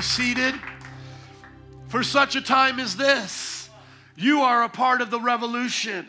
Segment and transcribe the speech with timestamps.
[0.00, 0.54] seated.
[1.88, 3.68] For such a time as this,
[4.16, 6.06] you are a part of the revolution.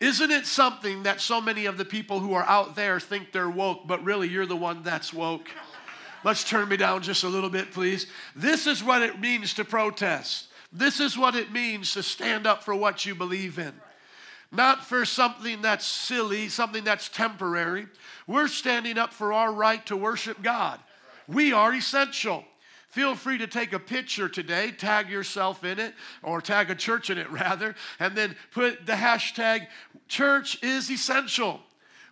[0.00, 3.48] Isn't it something that so many of the people who are out there think they're
[3.48, 5.48] woke, but really you're the one that's woke?
[6.24, 8.06] Let's turn me down just a little bit, please.
[8.34, 10.48] This is what it means to protest.
[10.72, 13.72] This is what it means to stand up for what you believe in.
[14.50, 17.86] Not for something that's silly, something that's temporary.
[18.26, 20.80] We're standing up for our right to worship God.
[21.28, 22.44] We are essential.
[22.94, 27.10] Feel free to take a picture today, tag yourself in it, or tag a church
[27.10, 29.66] in it rather, and then put the hashtag
[30.06, 31.58] church is essential.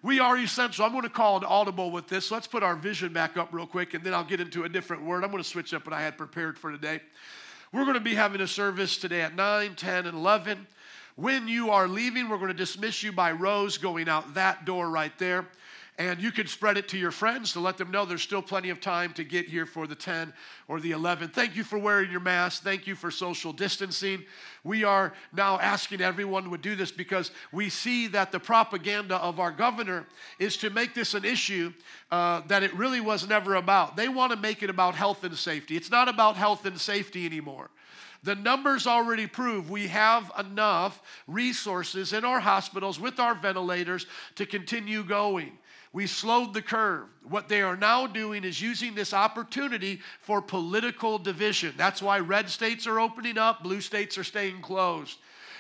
[0.02, 0.84] We are essential.
[0.84, 2.32] I'm going to call an audible with this.
[2.32, 5.04] Let's put our vision back up real quick, and then I'll get into a different
[5.04, 5.22] word.
[5.22, 7.00] I'm going to switch up what I had prepared for today.
[7.72, 10.66] We're going to be having a service today at 9, 10, and 11.
[11.14, 14.90] When you are leaving, we're going to dismiss you by rows going out that door
[14.90, 15.46] right there.
[15.98, 18.70] And you can spread it to your friends to let them know there's still plenty
[18.70, 20.32] of time to get here for the 10
[20.66, 21.28] or the 11.
[21.28, 22.62] Thank you for wearing your mask.
[22.62, 24.24] Thank you for social distancing.
[24.64, 29.38] We are now asking everyone to do this because we see that the propaganda of
[29.38, 30.06] our governor
[30.38, 31.74] is to make this an issue
[32.10, 33.94] uh, that it really was never about.
[33.94, 35.76] They want to make it about health and safety.
[35.76, 37.68] It's not about health and safety anymore.
[38.22, 44.06] The numbers already prove we have enough resources in our hospitals with our ventilators
[44.36, 45.58] to continue going.
[45.92, 47.08] We slowed the curve.
[47.28, 51.74] What they are now doing is using this opportunity for political division.
[51.76, 55.18] That's why red states are opening up, blue states are staying closed.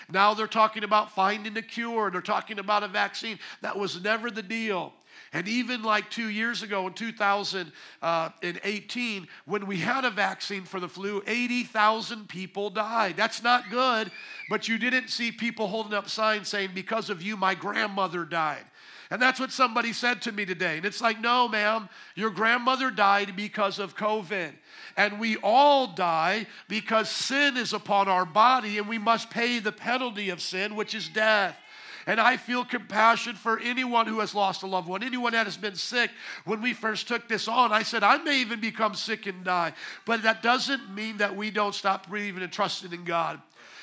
[0.08, 3.38] Now they're talking about finding a cure, they're talking about a vaccine.
[3.60, 4.94] That was never the deal.
[5.32, 10.88] And even like two years ago in 2018, when we had a vaccine for the
[10.88, 13.16] flu, 80,000 people died.
[13.16, 14.12] That's not good,
[14.50, 18.64] but you didn't see people holding up signs saying, Because of you, my grandmother died.
[19.12, 20.78] And that's what somebody said to me today.
[20.78, 24.52] And it's like, no, ma'am, your grandmother died because of COVID.
[24.96, 29.70] And we all die because sin is upon our body and we must pay the
[29.70, 31.58] penalty of sin, which is death.
[32.06, 35.56] And I feel compassion for anyone who has lost a loved one, anyone that has
[35.56, 36.10] been sick.
[36.44, 39.72] When we first took this on, I said, I may even become sick and die.
[40.04, 43.40] But that doesn't mean that we don't stop believing and trusting in God.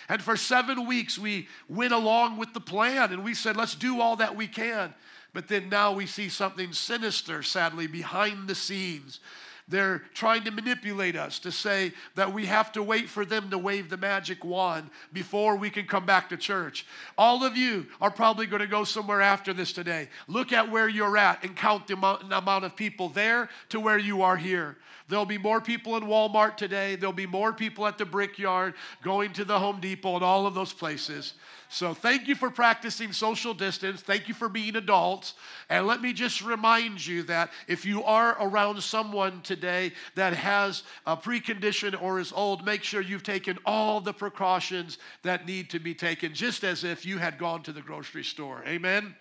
[0.09, 4.01] And for seven weeks, we went along with the plan and we said, let's do
[4.01, 4.93] all that we can.
[5.33, 9.19] But then now we see something sinister, sadly, behind the scenes.
[9.69, 13.57] They're trying to manipulate us to say that we have to wait for them to
[13.57, 16.87] wave the magic wand before we can come back to church.
[17.17, 20.09] All of you are probably going to go somewhere after this today.
[20.27, 24.23] Look at where you're at and count the amount of people there to where you
[24.23, 24.75] are here.
[25.09, 26.95] There'll be more people in Walmart today.
[26.95, 30.53] There'll be more people at the Brickyard, going to the Home Depot, and all of
[30.53, 31.33] those places.
[31.67, 34.01] So thank you for practicing social distance.
[34.01, 35.33] Thank you for being adults.
[35.69, 40.83] And let me just remind you that if you are around someone today that has
[41.07, 45.79] a precondition or is old, make sure you've taken all the precautions that need to
[45.79, 48.63] be taken, just as if you had gone to the grocery store.
[48.67, 49.15] Amen.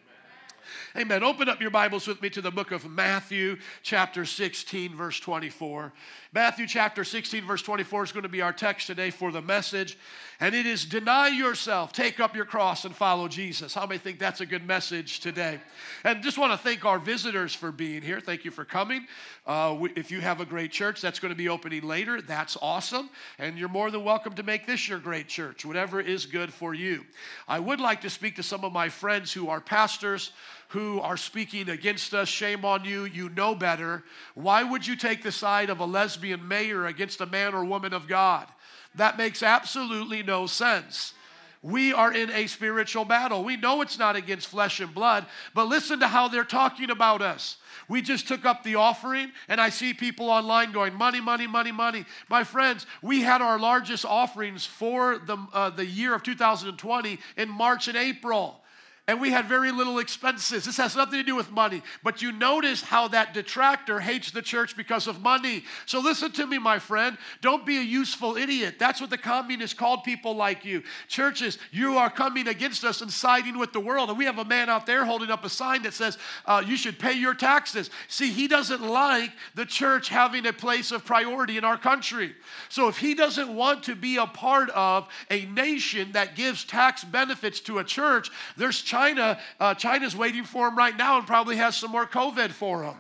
[0.97, 1.23] Amen.
[1.23, 5.93] Open up your Bibles with me to the book of Matthew, chapter 16, verse 24.
[6.33, 9.97] Matthew, chapter 16, verse 24 is going to be our text today for the message.
[10.41, 13.75] And it is deny yourself, take up your cross, and follow Jesus.
[13.75, 15.59] How many think that's a good message today?
[16.05, 18.21] And just want to thank our visitors for being here.
[18.21, 19.07] Thank you for coming.
[19.47, 23.11] Uh, if you have a great church that's going to be opening later, that's awesome.
[23.39, 26.75] And you're more than welcome to make this your great church, whatever is good for
[26.75, 27.05] you.
[27.49, 30.33] I would like to speak to some of my friends who are pastors
[30.69, 32.29] who are speaking against us.
[32.29, 33.05] Shame on you.
[33.05, 34.05] You know better.
[34.35, 37.93] Why would you take the side of a lesbian mayor against a man or woman
[37.93, 38.47] of God?
[38.95, 41.15] That makes absolutely no sense.
[41.63, 43.43] We are in a spiritual battle.
[43.43, 47.21] We know it's not against flesh and blood, but listen to how they're talking about
[47.21, 47.57] us.
[47.89, 51.73] We just took up the offering, and I see people online going, Money, money, money,
[51.73, 52.05] money.
[52.29, 57.49] My friends, we had our largest offerings for the, uh, the year of 2020 in
[57.49, 58.61] March and April
[59.09, 60.67] and we had very little expenses.
[60.67, 61.83] This has nothing to do with money.
[62.05, 65.65] But you notice how that detractor hates the church because of money.
[65.87, 67.17] So listen to me, my friend.
[67.41, 68.75] Don't be a useful idiot.
[68.79, 70.83] That's what the communists called people like you.
[71.09, 74.11] Churches, you are coming against us and siding with the world.
[74.11, 76.77] And we have a man out there holding up a sign that says, uh, You
[76.77, 77.89] should pay your taxes.
[78.09, 82.35] See, he doesn't like the church having a place of priority in our country.
[82.69, 87.05] So if he doesn't want to be a part of a nation that gives tax
[87.05, 91.57] benefits to a church, there's China, uh, China's waiting for him right now and probably
[91.57, 92.97] has some more COVID for him.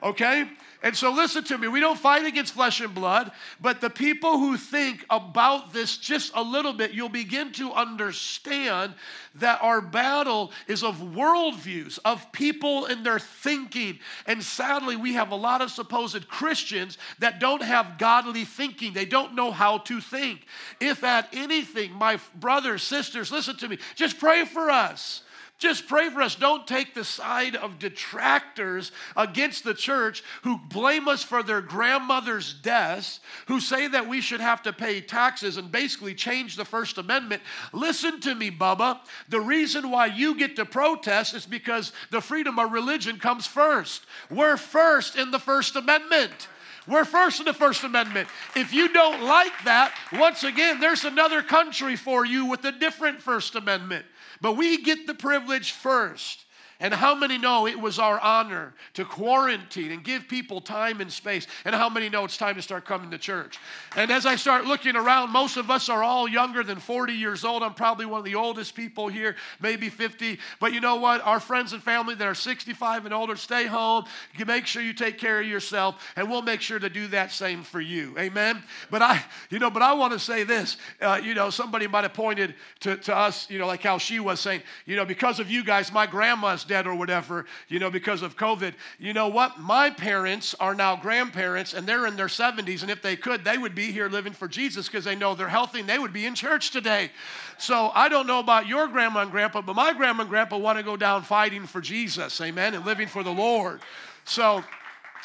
[0.00, 0.48] Okay?
[0.82, 1.68] And so, listen to me.
[1.68, 6.32] We don't fight against flesh and blood, but the people who think about this just
[6.34, 8.94] a little bit, you'll begin to understand
[9.34, 13.98] that our battle is of worldviews, of people and their thinking.
[14.26, 18.94] And sadly, we have a lot of supposed Christians that don't have godly thinking.
[18.94, 20.46] They don't know how to think.
[20.80, 25.24] If at anything, my brothers, sisters, listen to me, just pray for us.
[25.60, 26.34] Just pray for us.
[26.36, 32.54] Don't take the side of detractors against the church who blame us for their grandmother's
[32.54, 36.96] deaths, who say that we should have to pay taxes and basically change the First
[36.96, 37.42] Amendment.
[37.74, 39.00] Listen to me, Bubba.
[39.28, 44.06] The reason why you get to protest is because the freedom of religion comes first.
[44.30, 46.48] We're first in the First Amendment.
[46.86, 48.28] We're first in the First Amendment.
[48.56, 53.20] If you don't like that, once again, there's another country for you with a different
[53.20, 54.04] First Amendment.
[54.40, 56.44] But we get the privilege first.
[56.80, 61.12] And how many know it was our honor to quarantine and give people time and
[61.12, 61.46] space?
[61.66, 63.58] And how many know it's time to start coming to church?
[63.96, 67.44] And as I start looking around, most of us are all younger than 40 years
[67.44, 67.62] old.
[67.62, 70.38] I'm probably one of the oldest people here, maybe 50.
[70.58, 71.20] But you know what?
[71.20, 74.06] Our friends and family that are 65 and older, stay home.
[74.38, 77.30] You make sure you take care of yourself, and we'll make sure to do that
[77.30, 78.16] same for you.
[78.18, 78.62] Amen.
[78.90, 80.78] But I, you know, but I want to say this.
[80.98, 84.18] Uh, you know, somebody might have pointed to, to us, you know, like how she
[84.18, 88.22] was saying, you know, because of you guys, my grandma's or whatever, you know, because
[88.22, 88.74] of COVID.
[88.98, 89.58] You know what?
[89.58, 92.82] My parents are now grandparents and they're in their 70s.
[92.82, 95.48] And if they could, they would be here living for Jesus because they know they're
[95.48, 97.10] healthy and they would be in church today.
[97.58, 100.78] So I don't know about your grandma and grandpa, but my grandma and grandpa want
[100.78, 103.80] to go down fighting for Jesus, amen, and living for the Lord.
[104.24, 104.64] So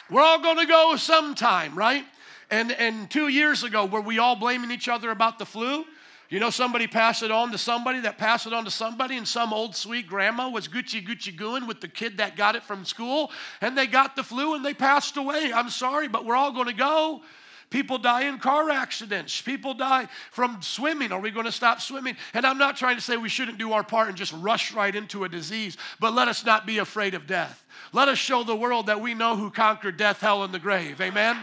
[0.09, 2.05] we're all going to go sometime, right?
[2.51, 5.85] And, and two years ago, were we all blaming each other about the flu?
[6.29, 9.27] You know, somebody passed it on to somebody that passed it on to somebody, and
[9.27, 12.83] some old sweet grandma was Gucci Gucci gooing with the kid that got it from
[12.83, 13.31] school,
[13.61, 15.51] and they got the flu and they passed away.
[15.53, 17.21] I'm sorry, but we're all going to go.
[17.69, 19.41] People die in car accidents.
[19.41, 21.11] People die from swimming.
[21.11, 22.15] Are we going to stop swimming?
[22.33, 24.95] And I'm not trying to say we shouldn't do our part and just rush right
[24.95, 27.65] into a disease, but let us not be afraid of death.
[27.91, 31.01] Let us show the world that we know who conquered death, hell, and the grave.
[31.01, 31.37] Amen?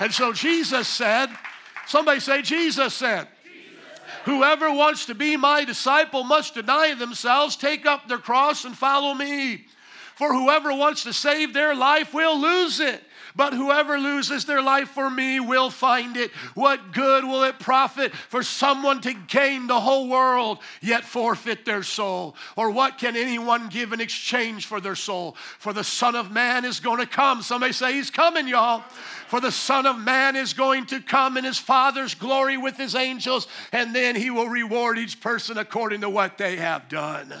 [0.00, 1.28] And so Jesus said,
[1.86, 3.28] somebody say, Jesus said,
[4.28, 9.14] Whoever wants to be my disciple must deny themselves, take up their cross, and follow
[9.14, 9.64] me.
[10.16, 13.02] For whoever wants to save their life will lose it.
[13.38, 16.32] But whoever loses their life for me will find it.
[16.56, 21.84] What good will it profit for someone to gain the whole world yet forfeit their
[21.84, 22.34] soul?
[22.56, 25.36] Or what can anyone give in exchange for their soul?
[25.60, 27.42] For the Son of Man is going to come.
[27.42, 28.80] Somebody say, He's coming, y'all.
[29.28, 32.96] For the Son of Man is going to come in His Father's glory with His
[32.96, 37.32] angels, and then He will reward each person according to what they have done.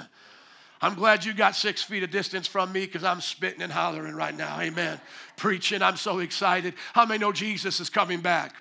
[0.80, 4.14] I'm glad you got six feet of distance from me because I'm spitting and hollering
[4.14, 4.60] right now.
[4.60, 5.00] Amen.
[5.36, 6.74] Preaching, I'm so excited.
[6.92, 8.54] How many know Jesus is coming back?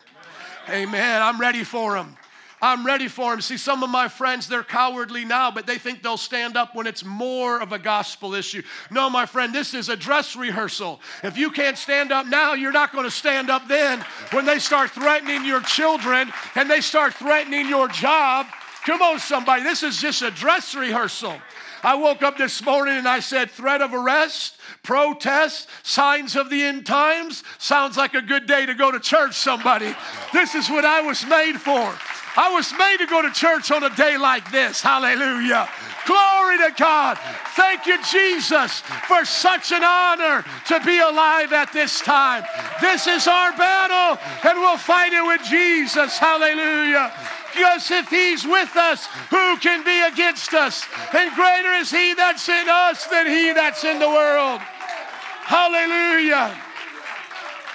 [0.70, 1.22] Amen.
[1.22, 2.18] I'm ready for him.
[2.60, 3.42] I'm ready for him.
[3.42, 6.88] See, some of my friends, they're cowardly now, but they think they'll stand up when
[6.88, 8.64] it's more of a gospel issue.
[8.90, 11.00] No, my friend, this is a dress rehearsal.
[11.24, 14.58] If you can't stand up now, you're not going to stand up then when they
[14.58, 18.48] start threatening your children and they start threatening your job.
[18.86, 19.62] Come on, somebody.
[19.62, 21.40] This is just a dress rehearsal.
[21.84, 26.64] I woke up this morning and I said, threat of arrest, protest, signs of the
[26.64, 27.44] end times.
[27.60, 29.96] Sounds like a good day to go to church, somebody.
[30.34, 31.96] This is what I was made for.
[32.40, 34.82] I was made to go to church on a day like this.
[34.82, 35.68] Hallelujah.
[36.06, 37.18] Glory to God.
[37.56, 42.44] Thank you, Jesus, for such an honor to be alive at this time.
[42.80, 46.18] This is our battle, and we'll fight it with Jesus.
[46.18, 47.12] Hallelujah.
[47.58, 50.86] Because if He's with us, who can be against us?
[51.14, 54.62] And greater is He that's in us than He that's in the world.
[54.62, 56.56] Hallelujah.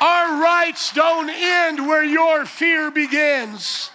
[0.00, 3.91] Our rights don't end where your fear begins.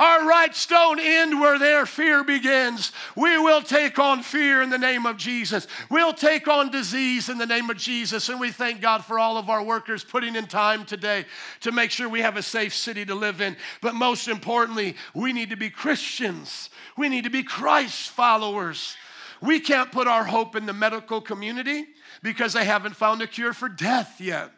[0.00, 2.90] Our right don't end where their fear begins.
[3.16, 5.66] We will take on fear in the name of Jesus.
[5.90, 8.30] We'll take on disease in the name of Jesus.
[8.30, 11.26] And we thank God for all of our workers putting in time today
[11.60, 13.58] to make sure we have a safe city to live in.
[13.82, 18.96] But most importantly, we need to be Christians, we need to be Christ followers.
[19.42, 21.84] We can't put our hope in the medical community
[22.22, 24.50] because they haven't found a cure for death yet.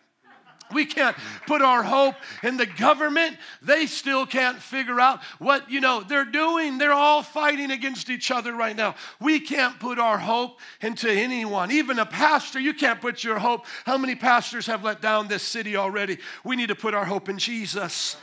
[0.72, 3.36] We can't put our hope in the government.
[3.60, 6.78] They still can't figure out what, you know, they're doing.
[6.78, 8.94] They're all fighting against each other right now.
[9.20, 11.70] We can't put our hope into anyone.
[11.70, 13.66] Even a pastor, you can't put your hope.
[13.84, 16.18] How many pastors have let down this city already?
[16.44, 18.16] We need to put our hope in Jesus.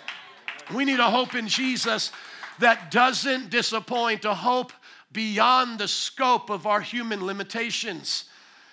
[0.74, 2.12] We need a hope in Jesus
[2.60, 4.72] that doesn't disappoint, a hope
[5.12, 8.25] beyond the scope of our human limitations.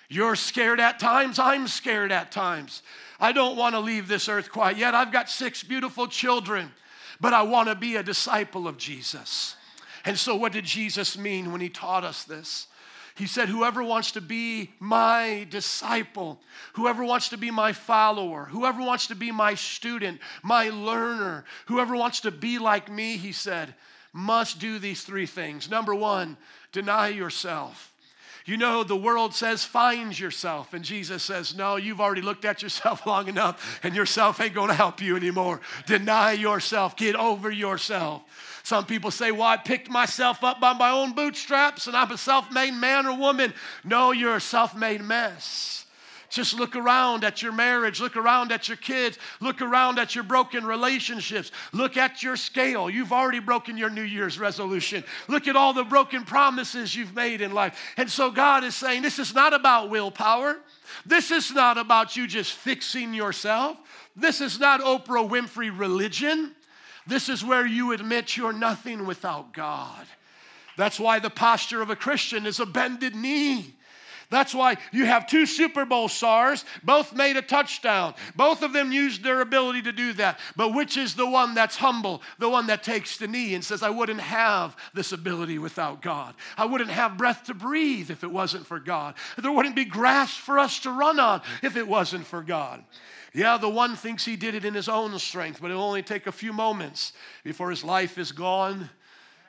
[0.09, 1.39] You're scared at times.
[1.39, 2.81] I'm scared at times.
[3.19, 4.95] I don't want to leave this earth quite yet.
[4.95, 6.71] I've got six beautiful children,
[7.19, 9.55] but I want to be a disciple of Jesus.
[10.05, 12.67] And so, what did Jesus mean when he taught us this?
[13.15, 16.39] He said, Whoever wants to be my disciple,
[16.73, 21.95] whoever wants to be my follower, whoever wants to be my student, my learner, whoever
[21.95, 23.73] wants to be like me, he said,
[24.13, 25.69] must do these three things.
[25.69, 26.37] Number one,
[26.71, 27.93] deny yourself.
[28.47, 32.63] You know, the world says find yourself, and Jesus says, No, you've already looked at
[32.63, 35.59] yourself long enough, and yourself ain't gonna help you anymore.
[35.85, 38.21] Deny yourself, get over yourself.
[38.63, 42.17] Some people say, Well, I picked myself up by my own bootstraps, and I'm a
[42.17, 43.53] self made man or woman.
[43.83, 45.85] No, you're a self made mess.
[46.29, 50.25] Just look around at your marriage, look around at your kids, look around at your
[50.25, 52.89] broken relationships, look at your scale.
[52.89, 55.05] You've already broken your New Year's resolution.
[55.29, 57.79] Look at all the broken promises you've made in life.
[57.95, 60.57] And so God is saying, This is not about willpower.
[61.05, 63.77] This is not about you just fixing yourself.
[64.15, 66.55] This is not Oprah Winfrey religion.
[67.05, 70.05] This is where you admit you're nothing without God.
[70.75, 73.76] That's why the posture of a Christian is a bended knee.
[74.29, 78.13] That's why you have two Super Bowl stars, both made a touchdown.
[78.35, 80.39] Both of them used their ability to do that.
[80.57, 83.83] But which is the one that's humble, the one that takes the knee and says,
[83.83, 86.35] I wouldn't have this ability without God.
[86.57, 89.15] I wouldn't have breath to breathe if it wasn't for God.
[89.37, 92.83] There wouldn't be grass for us to run on if it wasn't for God.
[93.33, 96.27] Yeah, the one thinks he did it in his own strength, but it'll only take
[96.27, 97.13] a few moments
[97.45, 98.89] before his life is gone.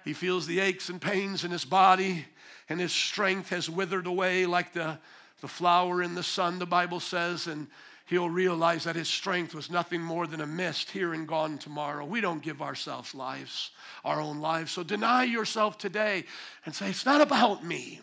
[0.04, 2.26] He feels the aches and pains in his body
[2.68, 4.98] and his strength has withered away like the,
[5.40, 7.66] the flower in the sun, the Bible says, and
[8.06, 12.04] he'll realize that his strength was nothing more than a mist here and gone tomorrow.
[12.04, 13.70] We don't give ourselves lives,
[14.04, 14.72] our own lives.
[14.72, 16.24] So deny yourself today
[16.64, 18.00] and say, It's not about me.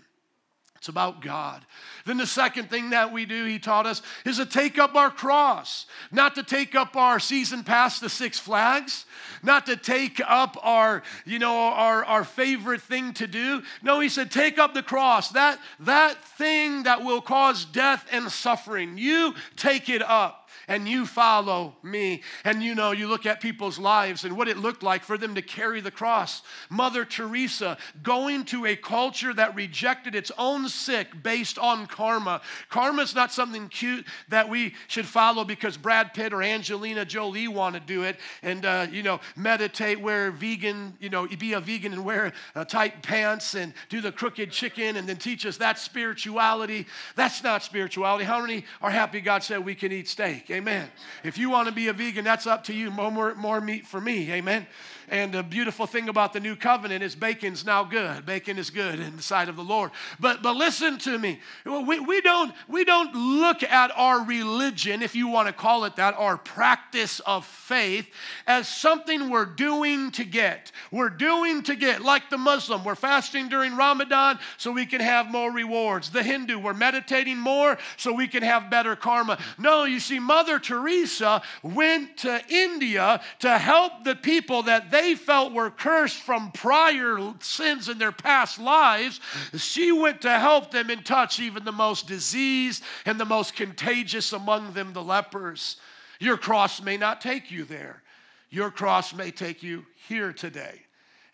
[0.78, 1.66] It's about God.
[2.06, 5.10] Then the second thing that we do, he taught us, is to take up our
[5.10, 5.88] cross.
[6.12, 9.06] Not to take up our season pass the Six Flags,
[9.42, 13.64] not to take up our, you know, our, our favorite thing to do.
[13.82, 15.30] No, he said, take up the cross.
[15.30, 18.98] That, that thing that will cause death and suffering.
[18.98, 22.22] You take it up and you follow me.
[22.44, 25.36] And you know, you look at people's lives and what it looked like for them
[25.36, 26.42] to carry the cross.
[26.70, 32.42] Mother Teresa going to a culture that rejected its own sick based on karma.
[32.70, 37.48] Karma is not something cute that we should follow because Brad Pitt or Angelina Jolie
[37.48, 41.60] want to do it and, uh, you know, meditate, wear vegan, you know, be a
[41.60, 45.58] vegan and wear uh, tight pants and do the crooked chicken and then teach us
[45.58, 46.88] that spirituality.
[47.16, 48.26] That's not spirituality.
[48.26, 50.50] How many are happy God said we can eat steak?
[50.56, 50.90] Amen.
[51.26, 52.90] If you want to be a vegan, that's up to you.
[52.90, 54.32] More, more, meat for me.
[54.32, 54.66] Amen.
[55.10, 58.26] And the beautiful thing about the new covenant is bacon's now good.
[58.26, 59.92] Bacon is good in the sight of the Lord.
[60.20, 61.40] But but listen to me.
[61.66, 65.98] We, we don't we don't look at our religion, if you want to call it
[65.98, 68.08] that, our practice of faith,
[68.48, 70.72] as something we're doing to get.
[70.92, 75.30] We're doing to get, like the Muslim, we're fasting during Ramadan so we can have
[75.30, 76.10] more rewards.
[76.10, 79.38] The Hindu, we're meditating more so we can have better karma.
[79.58, 85.54] No, you see, Mother Teresa went to India to help the people that they felt
[85.54, 89.20] were cursed from prior sins in their past lives,
[89.56, 94.34] she went to help them and touch even the most diseased and the most contagious
[94.34, 95.78] among them, the lepers.
[96.20, 98.02] Your cross may not take you there.
[98.50, 100.82] Your cross may take you here today.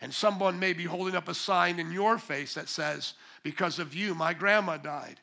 [0.00, 3.14] And someone may be holding up a sign in your face that says,
[3.44, 5.20] Because of you, my grandma died.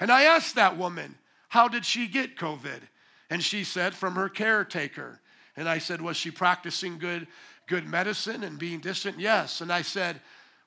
[0.00, 1.14] And I asked that woman,
[1.48, 2.80] How did she get COVID?
[3.30, 5.20] And she said, From her caretaker.
[5.56, 7.26] And I said, Was she practicing good
[7.66, 9.18] good medicine and being distant?
[9.18, 9.60] Yes.
[9.60, 10.20] And I said,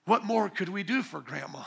[0.06, 1.64] What more could we do for grandma?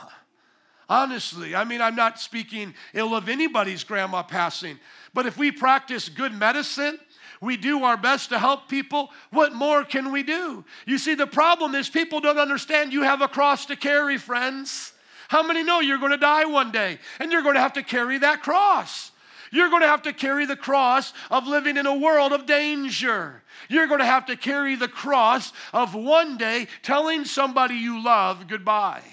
[0.89, 4.77] Honestly, I mean, I'm not speaking ill of anybody's grandma passing,
[5.13, 6.99] but if we practice good medicine,
[7.41, 10.63] we do our best to help people, what more can we do?
[10.85, 14.93] You see, the problem is people don't understand you have a cross to carry, friends.
[15.29, 17.83] How many know you're going to die one day and you're going to have to
[17.83, 19.11] carry that cross?
[19.53, 23.43] You're going to have to carry the cross of living in a world of danger.
[23.69, 28.47] You're going to have to carry the cross of one day telling somebody you love
[28.47, 29.03] goodbye.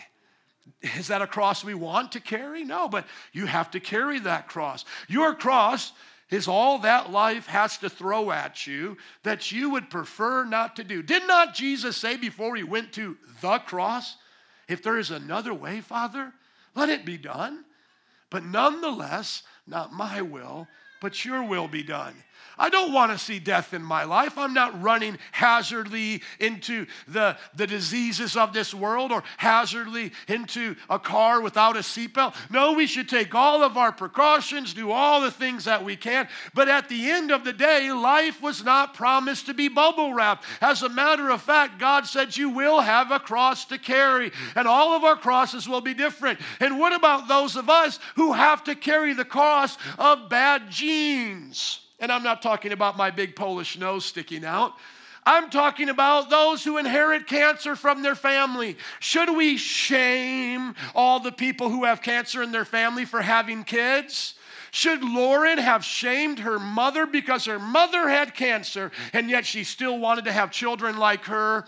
[0.81, 2.65] Is that a cross we want to carry?
[2.65, 4.87] No, but you have to carry that cross.
[5.09, 5.93] Your cross
[6.31, 10.85] is all that life has to throw at you that you would prefer not to
[10.85, 11.03] do.
[11.03, 14.17] Did not Jesus say before he went to the cross,
[14.69, 16.33] if there is another way, Father,
[16.75, 17.65] let it be done?
[18.31, 20.69] But nonetheless, not my will,
[21.01, 22.15] but your will be done.
[22.61, 24.37] I don't want to see death in my life.
[24.37, 30.99] I'm not running hazardly into the, the diseases of this world or hazardly into a
[30.99, 32.35] car without a seatbelt.
[32.51, 36.29] No, we should take all of our precautions, do all the things that we can.
[36.53, 40.45] But at the end of the day, life was not promised to be bubble wrapped.
[40.61, 44.69] As a matter of fact, God said, You will have a cross to carry, and
[44.69, 46.39] all of our crosses will be different.
[46.61, 50.90] And what about those of us who have to carry the cross of bad genes?
[52.01, 54.75] And I'm not talking about my big Polish nose sticking out.
[55.25, 58.79] I'm talking about those who inherit cancer from their family.
[59.01, 64.35] Should we shame all the people who have cancer in their family for having kids?
[64.71, 69.99] Should Lauren have shamed her mother because her mother had cancer and yet she still
[69.99, 71.67] wanted to have children like her,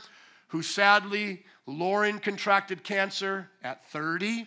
[0.48, 4.46] who sadly, Lauren contracted cancer at 30?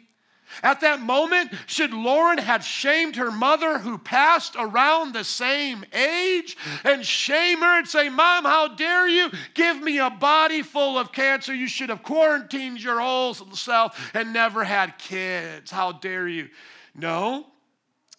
[0.63, 6.55] At that moment, should Lauren have shamed her mother who passed around the same age
[6.83, 11.11] and shame her and say, Mom, how dare you give me a body full of
[11.11, 11.53] cancer?
[11.53, 15.71] You should have quarantined your whole self and never had kids.
[15.71, 16.49] How dare you?
[16.93, 17.45] No,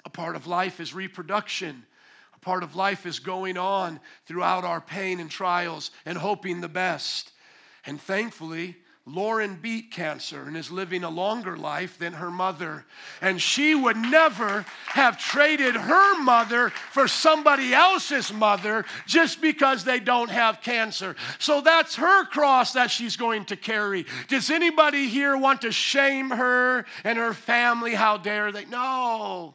[0.04, 1.84] a part of life is reproduction.
[2.34, 6.68] A part of life is going on throughout our pain and trials and hoping the
[6.68, 7.32] best.
[7.86, 8.76] And thankfully,
[9.08, 12.84] Lauren beat cancer and is living a longer life than her mother.
[13.20, 20.00] And she would never have traded her mother for somebody else's mother just because they
[20.00, 21.14] don't have cancer.
[21.38, 24.06] So that's her cross that she's going to carry.
[24.26, 27.94] Does anybody here want to shame her and her family?
[27.94, 28.64] How dare they?
[28.64, 29.54] No.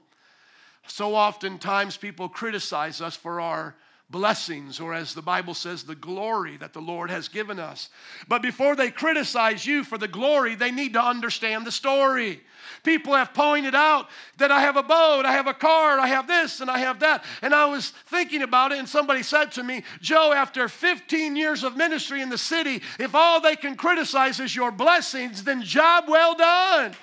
[0.88, 3.76] So oftentimes people criticize us for our
[4.12, 7.90] blessings, or as the Bible says, the glory that the Lord has given us.
[8.28, 12.42] But before they criticize you for the glory, they need to understand the story.
[12.84, 16.28] People have pointed out that I have a boat, I have a car, I have
[16.28, 17.24] this, and I have that.
[17.42, 21.64] And I was thinking about it, and somebody said to me, Joe, after 15 years
[21.64, 26.06] of ministry in the city, if all they can criticize is your blessings, then job
[26.08, 26.94] well done.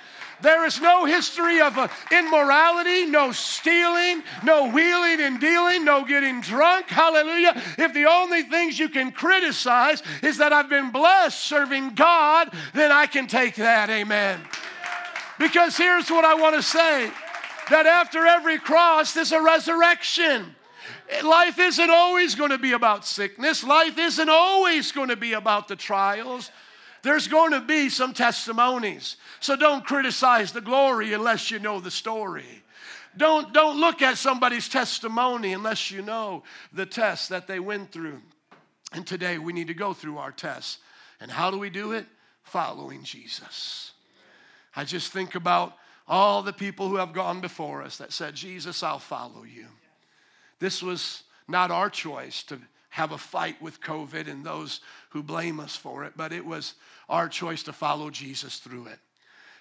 [0.40, 6.40] There is no history of uh, immorality, no stealing, no wheeling and dealing, no getting
[6.40, 6.88] drunk.
[6.88, 7.60] Hallelujah.
[7.76, 12.92] If the only things you can criticize is that I've been blessed serving God, then
[12.92, 13.90] I can take that.
[13.90, 14.40] Amen.
[15.38, 17.10] Because here's what I want to say
[17.70, 20.54] that after every cross, there's a resurrection.
[21.24, 23.64] Life isn't always going to be about sickness.
[23.64, 26.50] Life isn't always going to be about the trials.
[27.02, 29.16] There's going to be some testimonies.
[29.40, 32.62] So don't criticize the glory unless you know the story.
[33.16, 38.20] Don't, don't look at somebody's testimony unless you know the test that they went through.
[38.92, 40.78] And today we need to go through our tests.
[41.20, 42.06] And how do we do it?
[42.44, 43.92] Following Jesus.
[44.74, 45.74] I just think about
[46.06, 49.66] all the people who have gone before us that said, Jesus, I'll follow you.
[50.58, 52.58] This was not our choice to
[52.90, 56.74] have a fight with COVID and those who blame us for it, but it was
[57.08, 58.98] our choice to follow Jesus through it.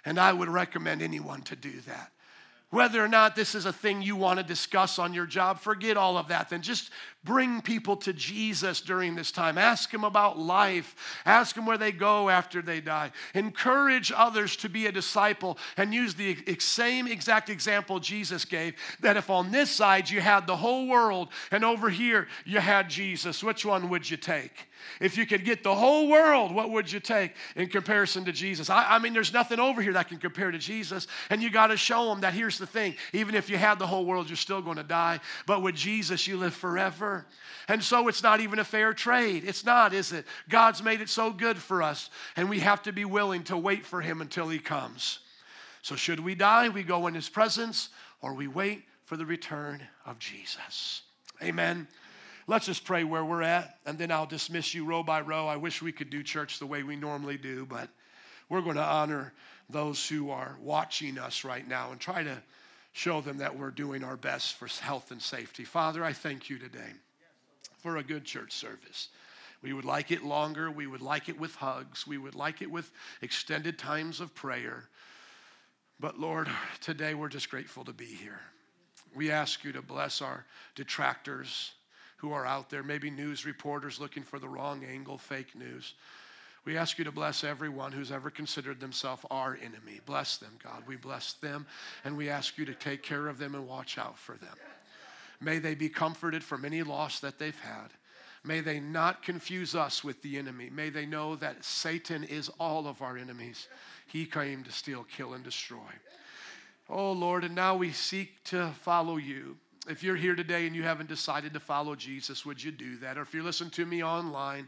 [0.05, 2.11] And I would recommend anyone to do that.
[2.69, 5.95] Whether or not this is a thing you want to discuss on your job, forget
[5.95, 6.49] all of that.
[6.49, 6.91] Then just
[7.23, 9.57] bring people to Jesus during this time.
[9.57, 10.95] Ask them about life.
[11.25, 13.11] Ask them where they go after they die.
[13.33, 19.17] Encourage others to be a disciple and use the same exact example Jesus gave that
[19.17, 23.43] if on this side you had the whole world and over here you had Jesus,
[23.43, 24.67] which one would you take?
[24.99, 28.69] If you could get the whole world, what would you take in comparison to Jesus?
[28.69, 31.07] I, I mean, there's nothing over here that can compare to Jesus.
[31.29, 33.87] And you got to show them that here's the thing even if you had the
[33.87, 35.19] whole world, you're still going to die.
[35.45, 37.16] But with Jesus, you live forever.
[37.67, 39.43] And so it's not even a fair trade.
[39.45, 40.25] It's not, is it?
[40.49, 43.85] God's made it so good for us, and we have to be willing to wait
[43.85, 45.19] for Him until He comes.
[45.81, 47.89] So, should we die, we go in His presence,
[48.21, 51.01] or we wait for the return of Jesus.
[51.41, 51.87] Amen.
[52.45, 55.47] Let's just pray where we're at, and then I'll dismiss you row by row.
[55.47, 57.89] I wish we could do church the way we normally do, but
[58.49, 59.33] we're going to honor
[59.69, 62.41] those who are watching us right now and try to
[62.93, 65.63] show them that we're doing our best for health and safety.
[65.63, 66.93] Father, I thank you today
[67.87, 69.07] for a good church service.
[69.61, 70.69] We would like it longer.
[70.69, 72.05] We would like it with hugs.
[72.05, 74.89] We would like it with extended times of prayer.
[75.97, 76.49] But Lord,
[76.81, 78.41] today we're just grateful to be here.
[79.15, 80.45] We ask you to bless our
[80.75, 81.71] detractors,
[82.17, 85.93] who are out there, maybe news reporters looking for the wrong angle, fake news.
[86.65, 90.01] We ask you to bless everyone who's ever considered themselves our enemy.
[90.05, 90.83] Bless them, God.
[90.87, 91.65] We bless them,
[92.03, 94.55] and we ask you to take care of them and watch out for them.
[95.39, 97.89] May they be comforted from any loss that they've had.
[98.43, 100.69] May they not confuse us with the enemy.
[100.69, 103.67] May they know that Satan is all of our enemies.
[104.07, 105.77] He came to steal, kill, and destroy.
[106.89, 109.57] Oh Lord, and now we seek to follow you.
[109.89, 113.17] If you're here today and you haven't decided to follow Jesus, would you do that?
[113.17, 114.67] Or if you're listening to me online,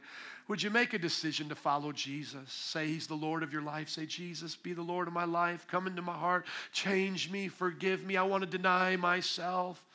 [0.49, 2.51] would you make a decision to follow Jesus?
[2.51, 3.87] Say He's the Lord of your life.
[3.87, 5.67] Say, Jesus, be the Lord of my life.
[5.67, 6.45] Come into my heart.
[6.73, 7.47] Change me.
[7.47, 8.17] Forgive me.
[8.17, 9.85] I want to deny myself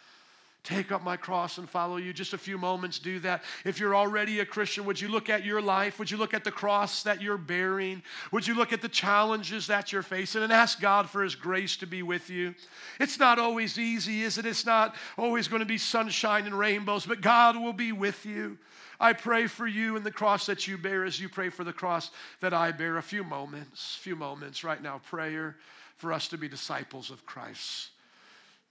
[0.65, 2.13] take up my cross and follow you.
[2.13, 3.45] Just a few moments, do that.
[3.65, 5.99] If you're already a Christian, would you look at your life?
[5.99, 8.03] Would you look at the cross that you're bearing?
[8.33, 11.77] Would you look at the challenges that you're facing and ask God for His grace
[11.77, 12.55] to be with you?
[12.99, 14.47] It's not always easy, is it?
[14.47, 18.57] It's not always going to be sunshine and rainbows, but God will be with you.
[18.99, 21.73] I pray for you and the cross that you bear as you pray for the
[21.73, 22.97] cross that I bear.
[22.97, 25.57] A few moments, few moments right now, prayer
[25.97, 27.91] for us to be disciples of Christ.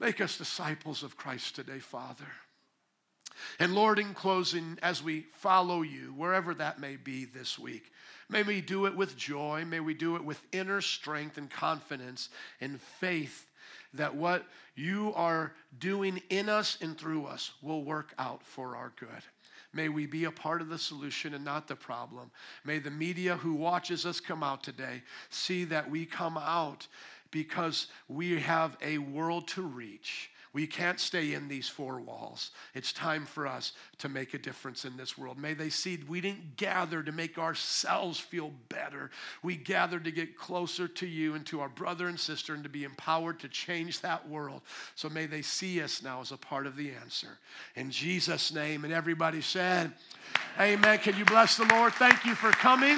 [0.03, 2.27] Make us disciples of Christ today, Father.
[3.57, 7.89] And Lord, in closing, as we follow you, wherever that may be this week,
[8.27, 9.63] may we do it with joy.
[9.65, 12.27] May we do it with inner strength and confidence
[12.59, 13.49] and faith
[13.93, 18.91] that what you are doing in us and through us will work out for our
[18.99, 19.23] good.
[19.71, 22.29] May we be a part of the solution and not the problem.
[22.65, 26.87] May the media who watches us come out today see that we come out
[27.33, 30.29] because we have a world to reach.
[30.53, 32.51] We can't stay in these four walls.
[32.75, 35.39] It's time for us to make a difference in this world.
[35.39, 39.09] May they see we didn't gather to make ourselves feel better.
[39.41, 42.69] We gathered to get closer to you and to our brother and sister and to
[42.69, 44.61] be empowered to change that world.
[44.93, 47.39] So may they see us now as a part of the answer.
[47.75, 48.83] In Jesus' name.
[48.83, 49.91] And everybody said,
[50.59, 50.99] Amen.
[50.99, 51.93] Can you bless the Lord?
[51.93, 52.97] Thank you for coming.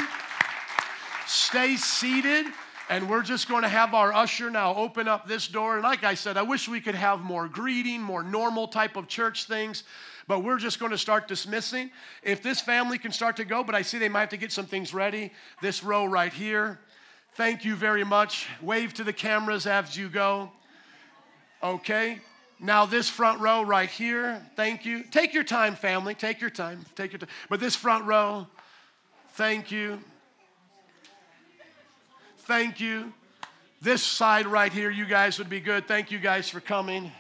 [1.26, 2.48] Stay seated.
[2.88, 5.76] And we're just going to have our usher now open up this door.
[5.76, 9.08] And like I said, I wish we could have more greeting, more normal type of
[9.08, 9.84] church things,
[10.28, 11.90] but we're just going to start dismissing.
[12.22, 14.52] If this family can start to go, but I see they might have to get
[14.52, 15.32] some things ready.
[15.62, 16.80] This row right here.
[17.34, 18.48] Thank you very much.
[18.62, 20.52] Wave to the cameras as you go.
[21.64, 22.20] Okay.
[22.60, 25.04] Now, this front row right here, thank you.
[25.04, 26.14] Take your time, family.
[26.14, 26.86] Take your time.
[26.96, 27.30] Take your time.
[27.50, 28.48] But this front row,
[29.32, 30.00] thank you.
[32.46, 33.12] Thank you.
[33.82, 35.88] This side right here, you guys would be good.
[35.88, 37.12] Thank you guys for coming.